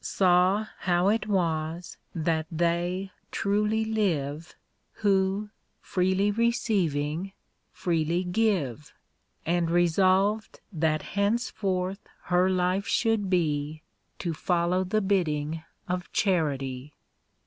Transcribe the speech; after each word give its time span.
Saw 0.03 0.65
how 0.79 1.09
it 1.09 1.27
was 1.27 1.95
that 2.15 2.47
they 2.51 3.11
truly 3.29 3.85
live, 3.85 4.55
Who, 5.05 5.51
freely 5.79 6.31
receiving, 6.31 7.33
freely 7.71 8.23
give; 8.23 8.95
And 9.45 9.69
resolved 9.69 10.59
that 10.73 11.03
henceforth 11.03 11.99
her 12.23 12.49
life 12.49 12.87
should 12.87 13.29
be 13.29 13.83
To 14.17 14.33
follow 14.33 14.83
the 14.83 15.01
bidding 15.01 15.61
of 15.87 16.11
Charity. 16.11 16.93